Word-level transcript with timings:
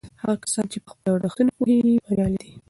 هغه 0.21 0.35
کسان 0.43 0.65
چې 0.71 0.77
په 0.83 0.89
خپلو 0.93 1.09
ارزښتونو 1.15 1.51
پوهیږي 1.57 1.93
بریالي 2.05 2.37
دي. 2.43 2.51